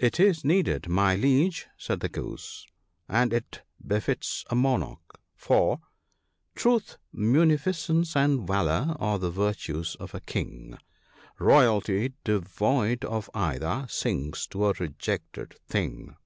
"It 0.00 0.18
is 0.18 0.44
needed, 0.44 0.88
my 0.88 1.14
Liege," 1.14 1.68
said 1.76 2.00
the 2.00 2.08
Goose, 2.08 2.66
"and 3.08 3.32
it 3.32 3.62
befits 3.80 4.44
a 4.50 4.56
Monarch; 4.56 5.20
for,— 5.36 5.78
"Truth, 6.56 6.98
munificence, 7.12 8.16
and 8.16 8.44
valour, 8.44 8.96
are 8.98 9.20
the 9.20 9.30
virtues 9.30 9.94
of 10.00 10.12
a 10.12 10.18
King; 10.22 10.76
Royalty, 11.38 12.14
devoid 12.24 13.04
of 13.04 13.30
either, 13.32 13.86
sinks 13.88 14.48
to 14.48 14.66
a 14.66 14.72
rejected 14.72 15.54
thing. 15.68 16.16